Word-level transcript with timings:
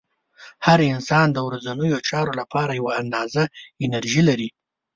هر 0.65 0.79
انسان 0.93 1.27
د 1.33 1.37
ورځنیو 1.47 1.97
چارو 2.09 2.31
لپاره 2.39 2.71
یوه 2.79 2.91
اندازه 3.01 3.43
انرژي 3.85 4.21
لري. 4.29 4.49